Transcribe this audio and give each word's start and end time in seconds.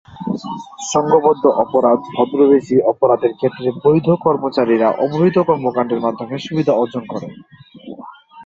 সংঘবদ্ধ 0.91 1.43
অপরাধ 1.63 1.99
ভদ্রবেশী 2.15 2.77
অপরাধের 2.91 3.33
ক্ষেত্রে 3.35 3.67
বৈধ 3.83 4.07
কর্মচারীরা 4.23 4.87
অবৈধ 5.05 5.35
কর্মকান্ডের 5.49 6.03
মাধ্যমে 6.05 6.35
সুবিধা 6.39 6.73
অর্জন 6.75 7.03
করে। 7.11 7.27